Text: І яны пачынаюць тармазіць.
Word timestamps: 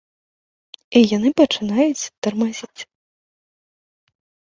І 0.99 1.01
яны 1.17 1.29
пачынаюць 1.41 2.09
тармазіць. 2.27 2.81